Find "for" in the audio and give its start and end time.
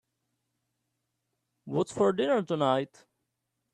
1.91-2.11